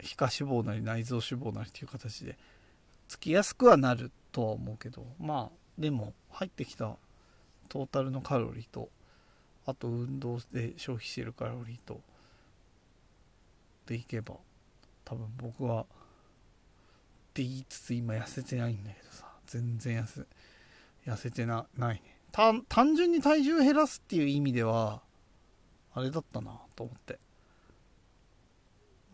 [0.00, 2.36] 皮下脂肪なり内臓脂肪なりという形で
[3.08, 6.96] つきやすくはなるとは思うけどまあでも入ってきた
[7.68, 8.88] トータルのカロリーと
[9.66, 12.00] あと運動で消費してるカロリーと
[13.86, 14.34] でいけば
[15.04, 15.86] 多分僕はっ
[17.34, 19.26] て言いつつ今痩せてないんだけどさ。
[19.46, 20.20] 全然痩せ
[21.06, 22.18] 痩せてなないね。
[22.32, 25.02] 単純に体重減らすっていう意味では
[25.94, 27.18] あれだったなと思って。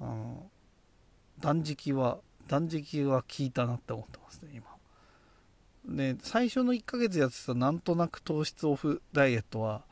[0.01, 0.51] あの
[1.41, 4.67] 断食は断食は効いたなって思ってますね今。
[5.97, 9.83] で最初の1ヶ月やってたなんとなく糖質オフダイエットは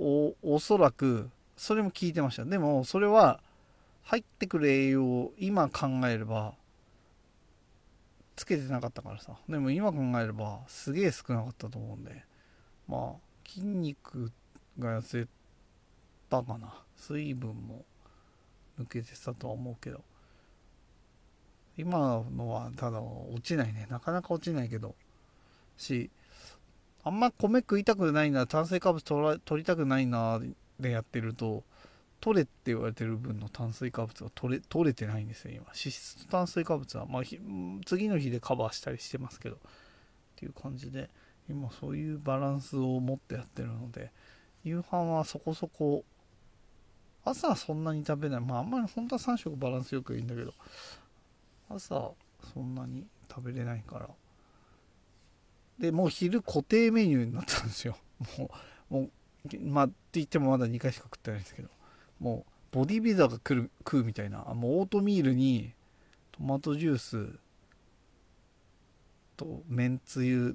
[0.00, 2.44] おおそらくそれも効いてました。
[2.46, 3.40] でもそれは
[4.04, 6.54] 入ってくる栄養を今考えれば
[8.34, 9.36] つけてなかったからさ。
[9.46, 12.24] でも今考えればすげえ少なかったと思うんで。
[12.88, 14.32] まあ筋肉
[14.78, 15.26] が痩せ
[16.30, 16.72] たかな。
[16.96, 17.84] 水分も
[18.80, 20.02] 抜けてたとは思うけど。
[21.76, 23.86] 今のはただ落ちないね。
[23.90, 24.94] なかなか落ちないけど。
[25.76, 26.10] し
[27.02, 30.40] あんま米食いたくないな炭水化物取取りたくないな
[30.78, 31.64] でやってると
[32.20, 35.64] 取れって言われてる分の炭水化物が取れ取れてないんですよ今。
[35.66, 37.22] 脂質と炭水化物は、まあ、
[37.86, 39.58] 次の日でカバーしたりしてますけどっ
[40.36, 41.08] ていう感じで
[41.48, 44.12] 今そういうバランスを持ってやってるので
[44.64, 46.04] 夕飯はそこそこ
[47.24, 48.40] 朝はそんなに食べない。
[48.40, 50.52] まああんまり本当は3食バランスよくいいんだけど
[51.70, 52.12] 朝
[52.52, 54.08] そんなに食べれないから。
[55.80, 57.96] でもう昼固定メニューになったんですよ。
[58.38, 58.50] も
[58.90, 59.10] うもう
[59.62, 61.68] まあって言ってもまだ2回しか食ってないんですけど。
[62.20, 64.40] もうボディビザが来る食うみたいな。
[64.54, 65.72] もうオートミールに
[66.32, 67.38] トマトジュース
[69.38, 70.54] とめんつゆ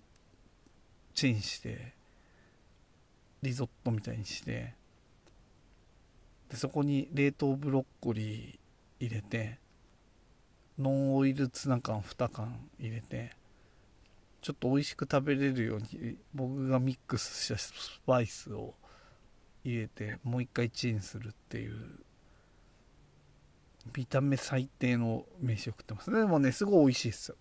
[1.16, 1.94] チェンして
[3.42, 4.76] リゾットみたいにして
[6.50, 9.58] でそこに冷凍ブロッコリー入れて
[10.78, 13.32] ノンオイルツナ缶2缶入れて
[14.46, 17.74] ちょっと美味しく食べれるように僕がミックスしたス
[18.06, 18.76] パイスを
[19.64, 21.76] 入れてもう一回チンするっていう
[23.98, 26.12] 見た目最低の飯を食ってます。
[26.12, 27.38] でもねすごい美味しいですよ。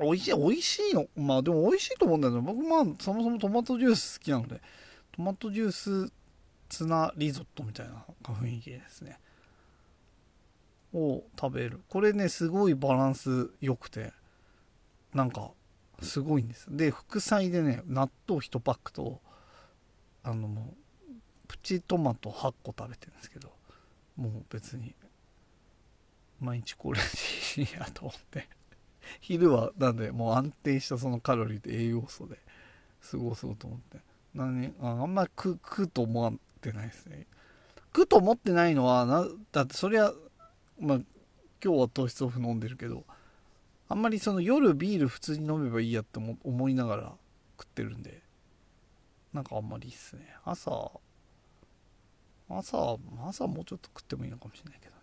[0.00, 1.06] 美味しい美味しいの？
[1.14, 4.62] まあでも美味しいと思うんだけど僕まあそもそもトマトジュース好きなので
[5.14, 6.10] トマトジュース
[6.70, 9.18] ツナリゾットみたいな雰囲気ですね。
[10.94, 11.82] を食べる。
[11.90, 14.14] これねすごいバランス良くて
[15.12, 15.50] なんか
[16.02, 16.66] すごいんです。
[16.70, 19.20] で副菜でね納豆1パックと
[20.22, 20.74] あのも
[21.08, 21.12] う
[21.48, 23.50] プチトマト8個食べてるんですけど
[24.16, 24.94] もう別に
[26.40, 28.48] 毎日これでいいやと思って。
[29.20, 32.38] 昼はなんでもう安定したそのカロリーと栄養素で
[33.10, 33.98] 過ごそうと思って。
[34.34, 37.26] 何ああんまり食うと思ってないですね。
[37.94, 40.12] 食うと思ってないのはなだってそりゃ
[40.80, 41.00] まあ
[41.62, 43.04] 今日は糖質オフ飲んでるけど
[43.88, 47.12] あんまりその夜ビール普通に飲めばいいやって思いながら
[47.58, 48.24] 食ってるんで。
[49.34, 50.36] なんかあんまりいいっすね。
[50.44, 50.92] 朝
[52.48, 55.00] 朝朝もうちょっと食ってもいいのかもしれないけどね。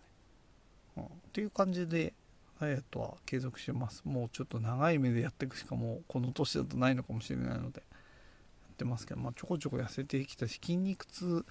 [0.97, 2.13] うん、っていう感じで
[2.59, 4.03] ダイエットは継続してます。
[4.05, 7.81] もうちょっと長い目でやっていくしかもうこの年だとないのかもしれないので。
[7.81, 11.45] やってますけど、まあ、ちょこちょこ痩せてきたし筋肉痛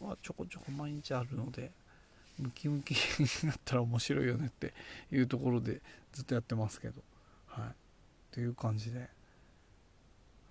[0.00, 1.70] はちょこちょこ毎日あるので。
[2.42, 4.72] ムキムキになったら面白いよねって
[5.12, 5.80] いうところで
[6.12, 7.02] ずっとやってますけど。
[7.46, 7.64] はい。
[7.68, 7.72] っ
[8.30, 9.08] ていう感じで。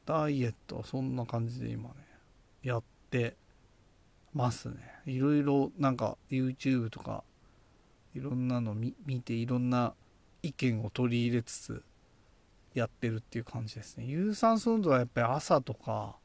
[0.05, 1.95] ダイエットはそんな感じで今ね
[2.63, 3.35] やって
[4.33, 4.75] ますね。
[5.05, 7.25] いろいろなんか YouTube とか
[8.15, 9.93] いろんなの見ていろんな
[10.43, 11.83] 意見を取り入れつつ
[12.73, 14.05] やってるっていう感じですね。
[14.05, 16.15] 有酸素運動はやっぱり朝とか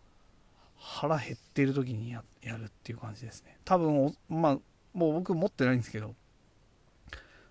[0.77, 2.23] 腹減ってる時にや
[2.57, 3.59] るっていう感じですね。
[3.65, 4.59] 多分まあ
[4.95, 6.15] もう僕持ってないんですけど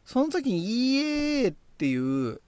[0.05, 2.41] その時に EAA っていう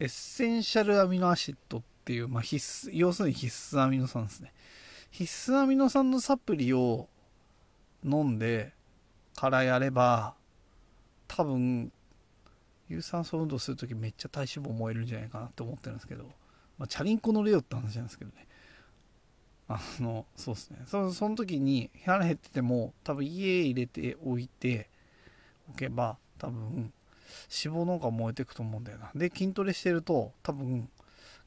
[0.00, 4.52] essential amino acid っていう、まあ、必須要するに必須アミノ酸ですね。
[5.10, 7.08] 必須アミノ酸のサプリを
[8.04, 8.72] 飲んで
[9.34, 10.34] からやれば
[11.26, 11.92] 多分
[12.88, 16.24] 有酸素運動する時めっちゃ体脂肪燃えるんじゃないかなって思ってるんですけど、
[16.78, 18.47] まあ、チャリンコ乗れよって話なんですけどね。
[19.68, 20.78] あのそうですね。
[20.86, 24.88] そその時に腹減ってても多分家入れておいて
[25.70, 26.92] おけば多分
[27.64, 29.10] 脂肪の方が燃えていくと思うんだよな。
[29.14, 30.88] で筋トレしてると多分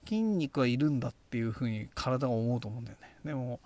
[0.05, 3.15] 筋肉はいるんだっていう風に体が思うと思うんだよね。
[3.26, 3.59] でも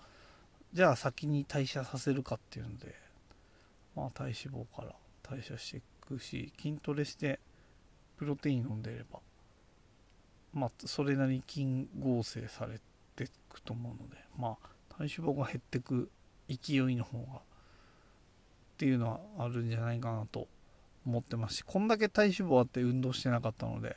[0.73, 2.95] じゃあ先に代謝させるかっていうので
[3.93, 7.39] まあ体脂肪から代謝していくし筋トレして
[8.17, 9.19] プロテイン飲んでれば
[10.53, 12.94] まあそれなりに筋合成されて
[13.55, 16.09] くと思うのでまあ体脂肪が減ってく
[16.47, 17.41] 勢いの方がっ
[18.77, 20.47] ていうのはあるんじゃないかなと
[21.05, 23.95] 思ってますしこんだけ体脂肪あって運動してなかったので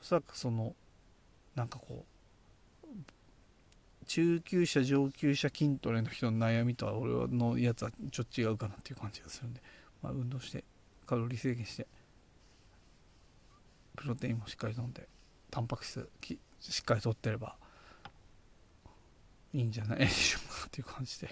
[0.00, 0.74] おそらくその
[1.54, 2.86] なんかこう
[4.06, 9.60] 中級者上級者筋トレの人の悩みとは俺のやつはちょっと違うかなっていう感じがするんで、
[10.02, 10.64] まあ、運動して
[11.06, 11.86] カロリー制限して
[13.96, 15.06] プロテインもしっかり飲んで
[15.50, 16.08] タンパク質
[16.60, 17.56] しっかりとってれば
[19.54, 19.98] いいんじゃない？
[20.00, 21.28] でしょうかっていう感じで。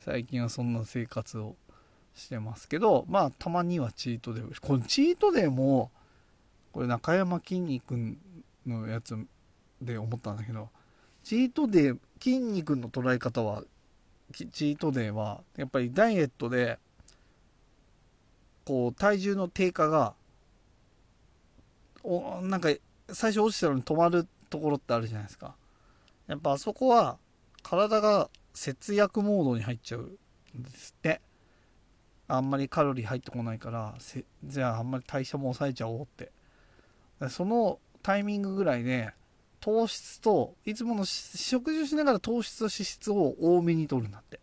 [0.00, 1.56] 最近はそんな生活を
[2.14, 5.90] してますけどまあたまにはチートデーこのチートデーも
[6.72, 8.18] これ中山きんに君
[8.66, 9.16] のやつ
[9.82, 10.68] で思ったんだけど
[11.24, 13.64] チートデー筋肉の捉え方は
[14.32, 16.78] チートデーはやっぱりダイエットで
[18.64, 20.14] こう体重の低下が
[22.02, 22.70] おなんか
[23.12, 25.54] 最初落ちたのに止まるところってあるじゃないですか。
[26.26, 27.18] やっぱあそこは
[27.62, 30.00] 体が節約モードに入っちゃう
[30.58, 31.20] んですって。
[32.28, 33.94] あんまりカロリー入ってこないから
[34.44, 36.32] じゃああんまり代謝も抑えちゃおうって。
[37.28, 39.12] そのタイミングぐらいで
[39.60, 44.40] 糖質といつもの食事をしながら糖質と脂質を多めに取るんだって。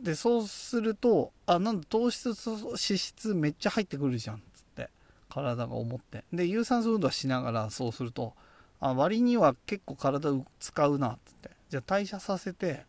[0.00, 4.90] でそうするとあなんだ糖質と脂質めっちゃ入ってくるじゃんっつって
[5.28, 6.24] 体が思って。
[6.32, 8.34] で有酸素運動はしながらそうすると
[8.82, 11.50] あ割には結構体を使うなっつって。
[11.70, 12.84] じゃあ代謝させて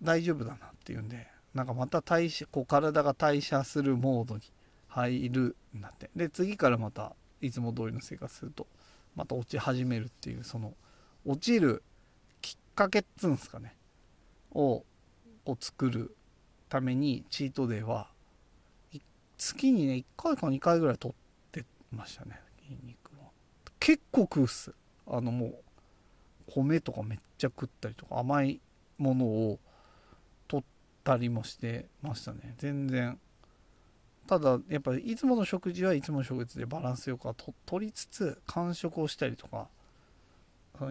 [0.00, 4.42] 大丈夫だなっていうんでなんかまた代謝こう体が代謝するモードに
[4.88, 6.08] 入るんだって。
[6.14, 8.68] で次からまたいつも通りの生活すると
[9.16, 10.72] また落ち始めるっていうその
[11.26, 11.82] 落ちる
[12.40, 13.74] きっかけっつうんですかね。
[14.52, 14.84] を
[15.44, 16.14] を作る
[16.68, 18.08] ためにチートデーは
[19.36, 23.01] 月にね1回か2回ぐらい取ってましたね筋肉
[23.84, 24.72] 結構食うっす。
[25.08, 25.54] あのもう
[26.46, 28.60] 米とかめっちゃ食ったりとか甘い
[28.96, 29.58] ものを
[30.46, 30.64] 取っ
[31.02, 32.54] たりもしてましたね。
[32.58, 33.18] 全然。
[34.28, 39.66] ただやっぱりいつもの食事はいつもの食事でバランスよくはと取りつつ間食をしたりとか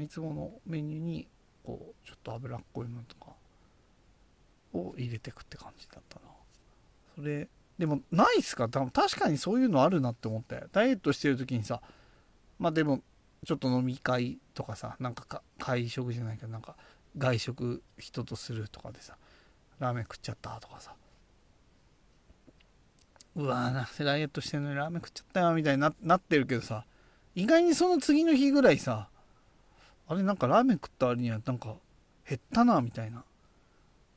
[0.01, 1.27] いつものメニューに
[1.63, 3.31] こうちょっと脂っこいものとか
[4.73, 6.25] を入れてくって感じだったな。
[7.15, 7.47] それ
[7.79, 8.67] でもないっすか？
[8.67, 10.65] 多分確かにそういうのあるなって思って。
[10.73, 11.81] ダイエットしてる時にさ
[12.61, 13.01] まあでも
[13.43, 16.75] ちょっと飲み会とかさなんか会食じゃないけどなんか
[17.17, 19.17] 外食人とするとかでさ
[19.79, 20.93] ラーメン食っちゃったとかさ。
[23.35, 26.85] うわなんかダイエットしてんのにラーメン食っちゃったよみたいにななってるけどさ
[27.33, 29.07] 意外にその次の日ぐらいさ
[30.07, 31.75] あれなんかラーメン食った割にはなんか
[32.27, 33.23] 減ったなみたいなっ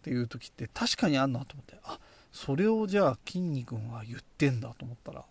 [0.03, 1.99] ていう時って確かにあんなと思ってあ
[2.33, 5.25] それをじゃあ筋肉は言ってんだと思ったら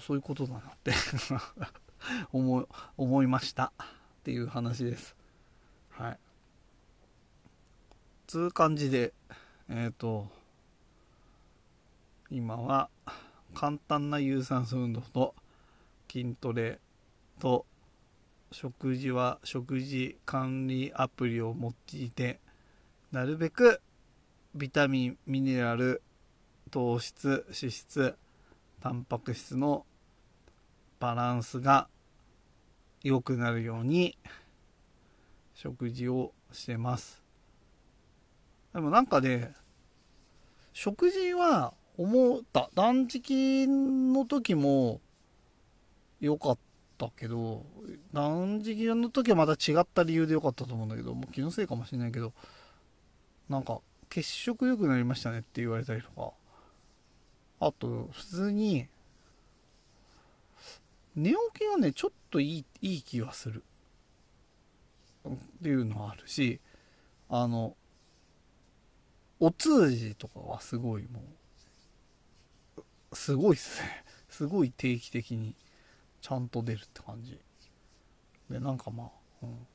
[0.00, 0.92] そういうことだなって
[2.32, 3.86] 思思いましたっ
[4.24, 5.16] ていう話です。
[5.90, 6.18] はい。
[8.26, 9.12] つう感じで
[9.68, 10.28] えっ、ー、と
[12.30, 12.90] 今は
[13.54, 15.34] 簡単な有酸素運動と
[16.10, 16.80] 筋トレ
[17.38, 17.66] と
[18.50, 22.40] 食事は食事管理アプリを用いて
[23.12, 23.80] なるべく
[24.54, 26.02] ビタミンミネラル
[26.70, 28.16] 糖質脂質
[28.84, 29.86] タンパク質の
[31.00, 31.88] バランスが
[33.02, 34.18] 良くなるように
[35.54, 37.22] 食事をしてます。
[38.74, 39.54] でもなんかね
[40.74, 42.68] 食事は思った。
[42.74, 45.00] 断食の時も
[46.20, 46.58] 良かっ
[46.98, 47.64] たけど
[48.12, 52.34] 断食の時はまた違った理由で良かったと思うんだけどもう気のせいかもしれないけど
[53.48, 53.80] なんか
[54.10, 56.34] 血色良くなりましたねって言われたりとか。
[57.66, 58.88] あと普通に
[61.16, 63.64] 寝起きがねちょっといいいい気がする。
[65.26, 66.60] っていうのはあるし
[67.30, 67.74] あの
[69.40, 71.22] お通じとかはすごいも
[72.76, 74.04] うすごいっすね。
[74.28, 75.54] すごい定期的に
[76.20, 77.40] ちゃんと出るって感じ。
[78.50, 79.10] でなんかまあ、
[79.42, 79.66] うん、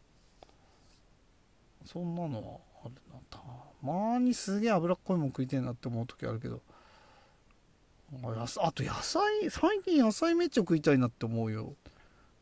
[1.86, 3.20] そんなのはあるな。
[3.32, 3.42] た
[3.82, 6.62] まにすげえ脂っこいもん食いてえなって思う時あるけど
[8.58, 11.76] あと野菜最近野菜めっちゃ食いたいなって思うよ。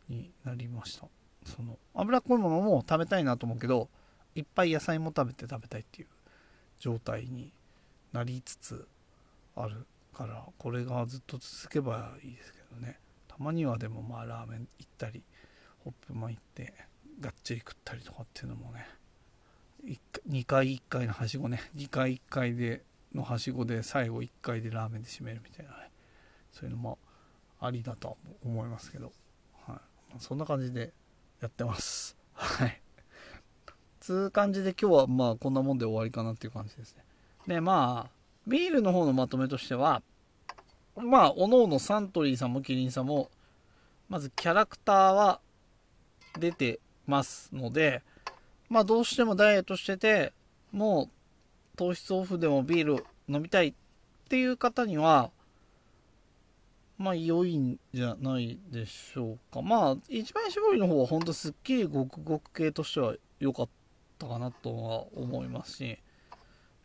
[0.09, 1.07] うになりました。
[1.45, 3.89] その脂っこいものも食べたいなと思うけど
[4.35, 6.07] いっぱい野菜も食べて食べたいっていう
[6.79, 7.51] 状態に
[8.11, 8.87] なりつつ
[9.55, 12.99] あるからこれがずっと続けばいいですけどね。
[13.27, 15.21] たまにはでもまあラーメン行ったり
[15.83, 16.73] ホップマン行って
[17.19, 18.87] がっちり食ったりとかっていうのもね
[20.29, 21.61] 2回1回のはしごね。
[21.75, 22.81] 2回1回で
[23.13, 25.91] のはしごで最後1回でラーメンで締めるみたいなね。
[26.51, 26.97] そういうのも
[27.59, 29.11] ありだと思いますけど、
[29.65, 30.93] はい、そんな感じで
[31.41, 32.17] やってます。
[32.33, 32.81] はい。
[33.99, 37.03] つう感じで今日はまあこんなもんで終わりかなっていう感じですね。
[37.47, 38.11] でまあ
[38.47, 40.01] ビールの方のまとめとしては
[40.95, 43.29] まあおのおのサントリーさんもキリンさんも
[44.09, 45.39] まずキャラクターは
[46.39, 48.01] 出てますので
[48.69, 50.33] まあどうしてもダイエットしてて
[50.71, 51.09] もう
[51.77, 53.73] 糖質オフでもビール飲みたいっ
[54.27, 55.29] ていう方には、
[56.97, 59.61] まあ良いんじゃないでしょうか。
[59.61, 63.69] まあ、一番搾りの方はほんとすっきりごくごく系としては良かっ
[64.17, 65.99] たかなとは思いますし、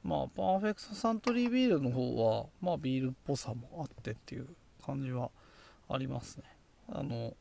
[0.04, 4.46] まあ、パーフェクトサントリービールの方は、まあビールっぽさもあってっていう
[4.84, 5.30] 感じは
[5.88, 6.44] ありますね。
[6.92, 7.32] あの、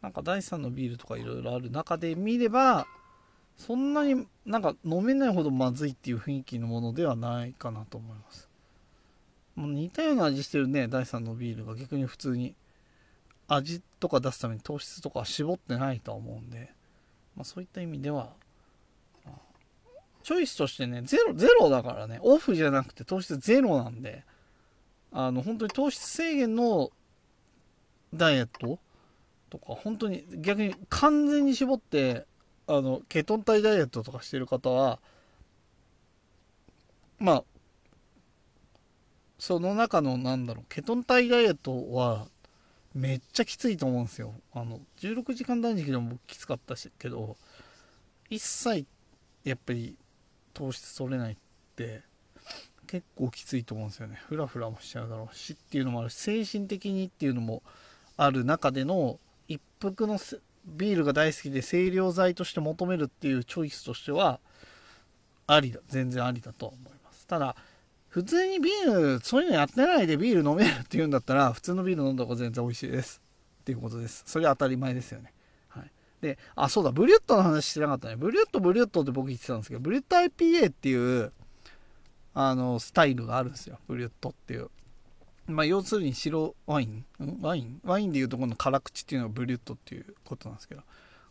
[0.00, 2.86] なんか第3のビールとかいろいろある中で見れば、
[3.56, 8.48] そんなになんか飲めないほどまずいっていう雰囲気のものではないかなと思います。
[9.54, 12.54] もう似たような味してるね第3のビールが逆に普通に
[13.46, 16.72] 味とか出すために糖質とか絞ってないとは思うんで、
[17.36, 18.32] まあ、そういった意味では、
[20.24, 24.24] チョイスとしてねゼロゼロだからねオフじゃなくて糖質ゼロなんで
[25.12, 26.90] あの本当に糖質制限の
[28.14, 28.78] ダイエット
[29.50, 32.24] とか本当に逆に完全に絞って
[32.66, 34.98] あのケトン体ダイエットとかしてる方は
[37.18, 37.44] まあ
[39.38, 42.26] その中のなんだろうケトン体ダイエットは
[42.94, 44.32] めっちゃきついと思うんですよ。
[44.54, 47.36] あの16時間断食でもきつかったしけど
[48.30, 48.86] 一切
[49.42, 49.96] やっぱり
[50.54, 51.36] 糖質取れないっ
[51.76, 52.02] て
[52.86, 54.20] 結構きついと思うんですよね。
[54.28, 57.62] フラフラもしちゃうだろうしっていうのもあるし精神的にっていうのも
[58.16, 60.18] ある中での一服の
[60.66, 64.40] ビールが大好きで清涼剤として求めるっていうチョイスとしては
[65.46, 65.80] ありだ。
[65.88, 67.26] 全然ありだと思います。
[67.26, 67.56] ただ
[68.08, 73.20] 普通にビールそういうのやってないでビール飲めるっていうんだったら普通のビール飲んだ方が全然美味しいです
[73.62, 74.22] っていうことです。
[74.26, 75.32] それは当たり前ですよね。
[75.68, 75.90] はい。
[76.20, 76.92] であそうだ。
[76.92, 78.16] ブリュットの話してなかったね。
[78.16, 81.32] ブリュットブリュットって僕言ってたんですけどブリュット IPA っていう
[82.34, 83.78] あのスタイルがあるんですよ。
[83.86, 84.70] ブリュットっていう。
[85.46, 87.04] まあ、要するに白ワイン？
[87.42, 87.80] ワイン？
[87.84, 90.82] ワインでいうとこの辛口っていうのがブリュットっていうことなんですけど。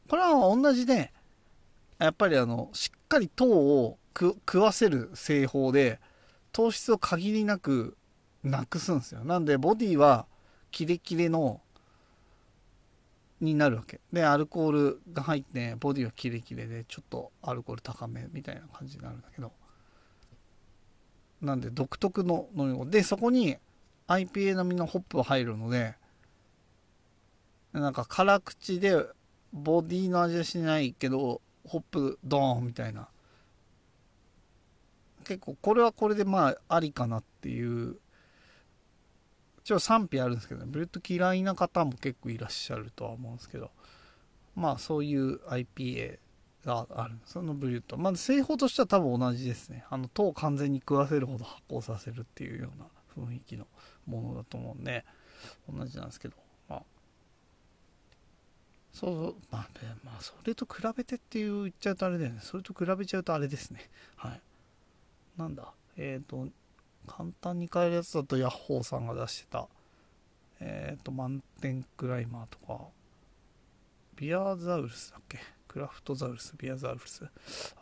[0.08, 1.12] これは同じで
[1.98, 6.00] やっぱりあのしっかり糖を食わせる製法で
[6.52, 7.98] 糖質を限りなく
[8.44, 9.24] なくすんですよ。
[9.24, 10.28] なんでボディは
[10.70, 11.62] キレキレの
[13.42, 14.00] になるわけ。
[14.12, 19.52] でアルコールが入ってボディはキレキレでちょっとアルコール高めみたいな感じになるんだけど。
[21.42, 22.92] なんで独特の飲み物。
[22.92, 23.58] でそこに
[24.08, 25.96] IPA 並みのホップが入るので
[27.74, 29.06] なんか辛口で
[29.52, 33.08] ボディの味はしないけどホップどーんみたいな。
[35.24, 37.96] 結構これはこれでまあありかなっていう。
[39.64, 43.72] 一応賛否あるんですけど、ね、ブリュット嫌いな方も結構いらっしゃるとは思うんですけど。
[44.56, 46.20] まあそういう IPA
[46.66, 47.16] がある。
[47.26, 47.98] そのブリュット。
[47.98, 49.86] まず製法としては多分同じですね。
[49.90, 52.86] あの糖を完全に食わせるほど発酵させるっていうような
[53.26, 53.66] 雰囲気の。
[54.06, 55.06] ものだと思うんで
[55.72, 56.36] 同じなんですけど、
[56.70, 56.84] まあ、
[58.94, 62.40] そうそう、まあ、ね、まあ、それと比べてっていう言っちゃうとあれだよね。
[62.42, 63.90] それと比べちゃうとあれですね。
[64.16, 64.42] はい。
[65.38, 66.48] なんだ、えっ、ー、と、
[67.08, 69.68] 簡単に買えるやつだとヤッホーさんが出してた、
[70.60, 72.86] えっ、ー、と、満点クライマーとか、
[74.16, 75.40] ビアザウルスだっけ？
[75.68, 77.28] クラフトザウルス、ビアザウルス。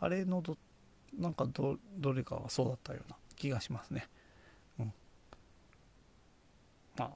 [0.00, 0.56] あれのど、
[1.18, 4.08] なんかど、どれかはそうだったような気がしますね。
[4.80, 4.92] うん。
[6.96, 7.10] まあ、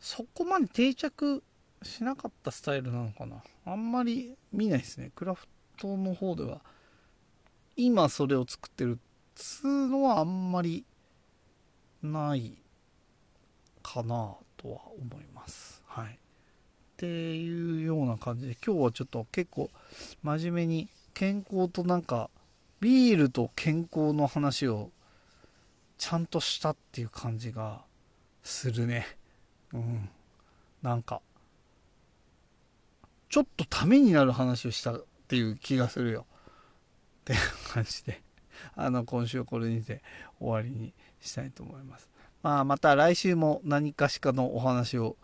[0.00, 1.42] そこまで定着
[1.82, 3.42] しなかったスタイルなのかな。
[3.64, 5.10] あんまり見ないですね。
[5.14, 5.46] クラフ
[5.78, 6.60] トの方では、
[7.76, 9.02] 今それを作ってるっ
[9.34, 10.84] つうのはあんまり
[12.02, 12.58] ない
[13.82, 15.82] かなとは思います。
[15.86, 16.08] はい。
[16.14, 16.16] っ
[16.96, 19.70] ていうような感じで今日はちょっと結構
[20.22, 22.28] 真面目に健康となんか
[22.80, 24.90] ビールと健康の話を
[25.96, 27.80] ちゃんとしたっていう感じが
[28.42, 29.06] するね。
[29.72, 30.08] うん。
[30.82, 31.20] なんか、
[33.28, 36.26] ちょっとためになる話をしたっていう気がするよ。
[37.20, 37.38] っていう
[37.72, 38.22] 感じで、
[38.74, 40.02] あの、今週これにて
[40.40, 42.10] 終わりにしたいと思います。
[42.42, 45.16] まあ、また来週も何かしかのお話を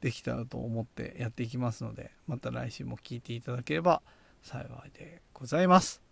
[0.00, 4.02] できたらと思ってやっていきますので、また来週も聞いていただければ
[4.42, 6.02] 幸いでございます。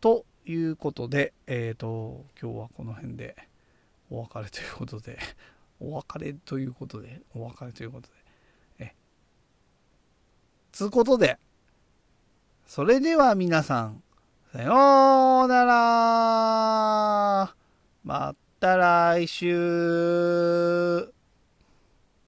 [0.00, 3.34] ということで、えっ、ー、と、今日はこの辺で
[4.10, 5.18] お別れということで、
[5.88, 8.14] お別れということで、お別れということで、
[8.86, 8.94] え、
[10.72, 11.38] つうことで、
[12.66, 14.02] それでは皆さん、
[14.52, 17.54] さようなら。
[18.04, 21.13] また来週。